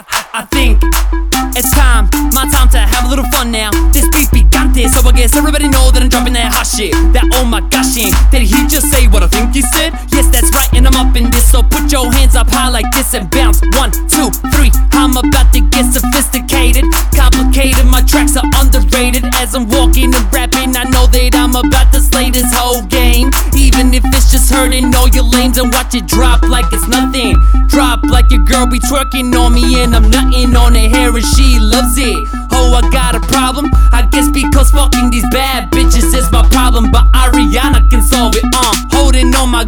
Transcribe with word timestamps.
I 0.00 0.46
think 0.54 0.78
it's 1.58 1.74
time, 1.74 2.06
my 2.30 2.46
time 2.54 2.70
to 2.70 2.78
have 2.78 3.06
a 3.06 3.08
little 3.08 3.26
fun 3.34 3.50
now. 3.50 3.70
This 3.90 4.06
beat 4.14 4.30
picante, 4.30 4.86
so 4.86 5.02
I 5.02 5.10
guess 5.10 5.34
everybody 5.34 5.66
know 5.66 5.90
that 5.90 5.98
I'm 5.98 6.08
dropping 6.08 6.34
that 6.34 6.54
hot 6.54 6.70
shit. 6.70 6.94
That 7.10 7.26
oh 7.34 7.44
my 7.44 7.58
gosh. 7.66 7.98
Did 8.30 8.46
he 8.46 8.62
just 8.70 8.94
say 8.94 9.08
what 9.08 9.24
I 9.24 9.26
think 9.26 9.58
he 9.58 9.62
said? 9.74 9.90
Yes, 10.14 10.30
that's 10.30 10.54
right, 10.54 10.70
and 10.78 10.86
I'm 10.86 10.94
up 10.94 11.16
in 11.18 11.30
this. 11.34 11.50
So 11.50 11.66
put 11.66 11.90
your 11.90 12.06
hands 12.14 12.36
up 12.36 12.46
high 12.46 12.70
like 12.70 12.86
this 12.94 13.14
and 13.14 13.26
bounce. 13.26 13.58
One, 13.74 13.90
two, 14.06 14.30
three. 14.54 14.70
I'm 14.94 15.18
about 15.18 15.50
to 15.54 15.66
get 15.66 15.90
sophisticated, 15.90 16.86
complicated. 17.10 17.82
My 17.90 18.06
tracks 18.06 18.38
are 18.38 18.46
underrated. 18.62 19.26
As 19.34 19.58
I'm 19.58 19.66
walking 19.66 20.14
and 20.14 20.26
rapping, 20.30 20.47
this 22.38 22.54
whole 22.54 22.82
game. 22.86 23.30
Even 23.56 23.92
if 23.92 24.04
it's 24.14 24.30
just 24.30 24.50
hurting 24.52 24.94
all 24.94 25.08
your 25.08 25.24
lanes 25.24 25.58
and 25.58 25.72
watch 25.72 25.94
it 25.94 26.06
drop 26.06 26.42
like 26.42 26.66
it's 26.72 26.86
nothing. 26.86 27.34
Drop 27.66 28.04
like 28.04 28.30
your 28.30 28.44
girl 28.44 28.66
be 28.66 28.78
twerking 28.78 29.34
on 29.34 29.54
me 29.54 29.82
and 29.82 29.94
I'm 29.94 30.08
nutting 30.08 30.54
on 30.54 30.74
her 30.74 30.88
hair 30.88 31.10
and 31.10 31.26
she 31.34 31.58
loves 31.58 31.98
it. 31.98 32.28
Oh, 32.52 32.78
I 32.78 32.88
got 32.90 33.16
a 33.16 33.20
problem. 33.26 33.66
I 33.92 34.06
guess 34.10 34.30
because 34.30 34.70
fucking 34.70 35.10
these 35.10 35.26
bad 35.30 35.70
bitches 35.72 36.14
is 36.14 36.30
my 36.30 36.46
problem, 36.50 36.90
but 36.92 37.10
Ariana 37.12 37.82
can 37.90 38.02
solve 38.02 38.36
it. 38.36 38.44
My 38.44 38.67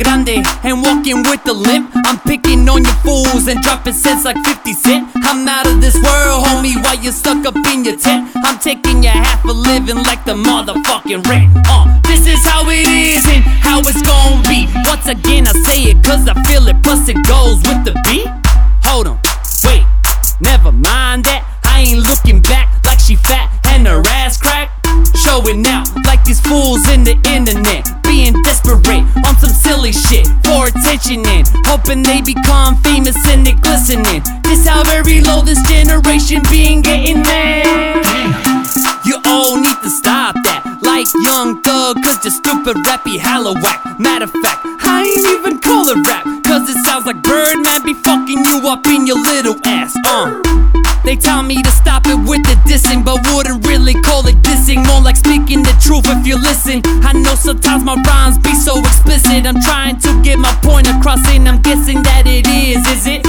grande 0.03 0.41
and 0.65 0.83
walking 0.83 1.23
with 1.29 1.45
the 1.45 1.53
limp. 1.53 1.93
I'm 2.07 2.19
picking 2.21 2.69
on 2.69 2.85
your 2.85 2.99
fools 3.05 3.47
and 3.49 3.61
dropping 3.63 3.93
cents 3.93 4.25
like 4.25 4.39
50 4.45 4.73
cent. 4.73 5.09
I'm 5.17 5.47
out 5.47 5.67
of 5.67 5.81
this 5.81 5.95
world, 5.95 6.45
homie. 6.45 6.77
While 6.83 6.99
you're 7.03 7.13
stuck 7.13 7.45
up 7.47 7.57
in 7.73 7.85
your 7.85 7.97
tent, 7.97 8.31
I'm 8.37 8.59
taking 8.59 9.03
your 9.03 9.13
half 9.13 9.45
a 9.45 9.53
living 9.53 10.03
like 10.09 10.25
the 10.25 10.35
motherfucking 10.35 11.27
rent. 11.29 11.53
Uh, 11.69 12.01
this 12.09 12.27
is 12.27 12.41
how 12.45 12.65
it 12.69 12.89
is 12.89 13.25
and 13.29 13.45
how 13.45 13.81
it's 13.81 14.03
gonna 14.03 14.43
be. 14.49 14.67
Once 14.89 15.07
again, 15.07 15.47
I 15.47 15.53
say 15.53 15.91
it 15.93 16.03
cause 16.05 16.27
I 16.29 16.35
feel 16.45 16.67
it, 16.69 16.83
plus 16.83 17.09
it 17.09 17.19
goes 17.29 17.59
with 17.69 17.85
the 17.85 17.95
beat. 18.09 18.29
Hold 18.89 19.07
on, 19.09 19.19
wait, 19.65 19.85
never 20.41 20.73
mind 20.73 21.25
that. 21.25 21.45
I 21.65 21.83
ain't 21.83 22.01
looking 22.01 22.43
back 22.43 22.85
like 22.85 22.99
she 22.99 23.17
fat 23.17 23.49
and 23.67 23.87
her 23.87 24.03
ass 24.09 24.37
crack. 24.37 24.71
Showing 25.25 25.65
out 25.67 25.89
like 26.05 26.25
these 26.25 26.41
fools 26.41 26.89
in 26.89 27.05
the 27.05 27.17
internet. 27.29 27.87
Being 28.03 28.35
on 28.75 29.35
some 29.39 29.51
silly 29.51 29.93
shit 29.93 30.27
for 30.45 30.69
attention 30.69 31.27
and 31.27 31.47
hoping 31.67 32.03
they 32.03 32.21
become 32.23 32.77
famous 32.83 33.17
and 33.27 33.45
they 33.45 33.55
glistening. 33.55 34.23
This 34.43 34.67
how 34.67 34.85
very 34.85 35.21
low 35.21 35.43
this 35.43 35.61
generation 35.69 36.43
being 36.51 36.81
getting 36.81 37.23
mad. 37.23 38.05
You 39.05 39.21
all 39.27 39.57
need 39.57 39.77
to 39.83 39.91
stop 39.91 40.37
that. 40.45 40.79
Like 40.83 41.09
Young 41.25 41.63
Thug, 41.63 41.97
cause 42.05 42.23
the 42.23 42.31
stupid 42.31 42.77
rappy 42.87 43.19
hella 43.19 43.55
whack. 43.55 43.99
Matter 43.99 44.25
of 44.25 44.31
fact, 44.31 44.61
I 44.87 45.03
ain't 45.03 45.27
even 45.41 45.61
call 45.61 45.89
it 45.89 46.07
rap, 46.07 46.25
cause 46.45 46.69
it 46.69 46.79
sounds 46.85 47.07
like 47.07 47.23
Birdman 47.23 47.83
be 47.83 47.95
fucking 47.95 48.45
you 48.45 48.69
up 48.69 48.87
in 48.87 49.07
your 49.07 49.19
little 49.19 49.57
ass. 49.65 49.97
Uh. 50.07 50.50
They 51.11 51.17
tell 51.17 51.43
me 51.43 51.61
to 51.61 51.71
stop 51.73 52.07
it 52.07 52.15
with 52.15 52.47
the 52.47 52.55
dissing, 52.71 53.05
but 53.05 53.19
wouldn't 53.35 53.67
really 53.67 53.95
call 53.95 54.25
it 54.29 54.39
dissing. 54.47 54.87
More 54.87 55.03
like 55.03 55.17
speaking 55.17 55.61
the 55.61 55.75
truth 55.83 56.07
if 56.07 56.25
you 56.25 56.39
listen. 56.39 56.83
I 57.03 57.11
know 57.11 57.35
sometimes 57.35 57.83
my 57.83 57.99
rhymes 58.07 58.39
be 58.39 58.55
so 58.55 58.79
explicit. 58.79 59.43
I'm 59.43 59.59
trying 59.61 59.99
to 60.07 60.23
get 60.23 60.39
my 60.39 60.55
point 60.63 60.87
across, 60.87 61.19
and 61.35 61.49
I'm 61.49 61.61
guessing 61.63 62.05
that 62.05 62.31
it 62.31 62.47
is. 62.47 62.87
Is 62.87 63.11
it? 63.11 63.27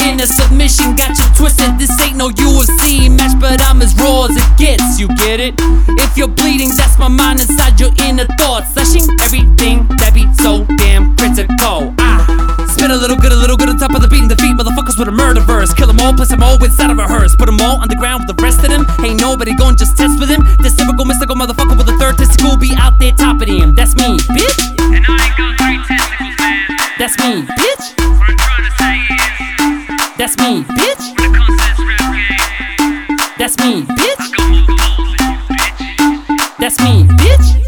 In 0.00 0.16
a 0.18 0.26
submission, 0.26 0.96
got 0.96 1.12
you 1.12 1.28
twisted. 1.36 1.76
This 1.76 1.92
ain't 2.00 2.16
no 2.16 2.30
UFC 2.30 3.12
match, 3.12 3.36
but 3.38 3.60
I'm 3.60 3.82
as 3.82 3.92
raw 4.00 4.24
as 4.24 4.36
it 4.40 4.56
gets. 4.56 4.98
You 4.98 5.08
get 5.20 5.40
it? 5.40 5.60
If 6.00 6.16
you're 6.16 6.32
bleeding, 6.32 6.72
that's 6.72 6.98
my 6.98 7.08
mind 7.08 7.44
inside 7.44 7.78
your 7.78 7.92
inner 8.00 8.24
thoughts. 8.40 8.72
Slashing 8.72 9.04
everything 9.20 9.84
that 10.00 10.16
be 10.16 10.24
so 10.40 10.64
damn 10.80 11.14
critical. 11.20 11.92
Ah. 12.00 12.64
Spit 12.72 12.90
a 12.90 12.96
little 12.96 13.16
good, 13.20 13.30
a 13.30 13.36
little 13.36 13.58
good 13.58 13.68
on 13.68 13.76
top 13.76 13.92
of 13.92 14.00
the 14.00 14.08
beat 14.08 14.24
and 14.24 14.30
defeat 14.32 14.53
with 14.98 15.08
a 15.08 15.12
murder 15.12 15.40
verse. 15.40 15.72
Kill 15.74 15.86
them 15.88 16.00
all, 16.00 16.12
place 16.12 16.28
them 16.28 16.42
all 16.42 16.62
inside 16.62 16.90
of 16.90 16.98
a 16.98 17.06
hearse. 17.06 17.34
Put 17.36 17.46
them 17.46 17.60
all 17.60 17.80
on 17.80 17.88
the 17.88 17.96
ground 17.96 18.24
with 18.26 18.36
the 18.36 18.42
rest 18.42 18.58
of 18.64 18.70
them. 18.70 18.86
Ain't 19.04 19.20
nobody 19.20 19.54
going 19.56 19.76
just 19.76 19.96
test 19.96 20.18
with 20.20 20.28
him. 20.30 20.42
This 20.60 20.76
typical 20.76 21.04
mystical 21.04 21.36
motherfucker 21.36 21.76
with 21.76 21.88
a 21.88 21.96
third 21.98 22.18
testicle 22.18 22.56
be 22.56 22.74
out 22.76 22.98
there 22.98 23.12
topping 23.12 23.48
him. 23.48 23.74
That's 23.74 23.94
me, 23.96 24.18
bitch. 24.36 24.58
And 24.94 25.04
I 25.06 25.14
ain't 25.24 25.36
got 25.36 25.52
three 25.58 25.78
testicles, 25.88 26.34
man. 26.38 26.66
That's 26.98 27.16
me, 27.18 27.42
bitch. 27.42 27.84
What 27.98 28.30
I'm 28.30 28.36
trying 28.36 28.64
to 28.64 28.72
say 28.78 28.96
is, 29.14 30.16
That's 30.18 30.36
me, 30.38 30.62
bitch. 30.78 31.04
when 31.18 31.30
it 31.30 31.36
comes 31.36 31.48
to 31.48 31.64
this 31.64 31.80
rap 31.88 32.02
game, 32.14 33.32
That's 33.38 33.56
me, 33.58 33.82
bitch. 33.82 34.20
I 34.20 34.30
got 34.36 34.46
more 34.50 34.66
balls 34.68 35.10
than 35.18 35.32
you, 35.32 35.38
bitch. 35.50 36.58
That's 36.58 36.78
me, 36.80 37.04
bitch. 37.18 37.63